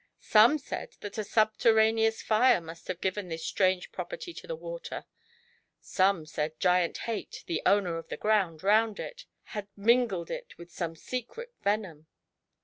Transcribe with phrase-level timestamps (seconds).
[0.23, 5.05] Some said that a subterraneous fire must have given this strange property to the water,
[5.79, 10.55] some that Giant Hate, the owner of the ground round it, had mingled in it
[10.57, 10.69] GIANT HATE.
[10.69, 12.07] 07 some secret venom.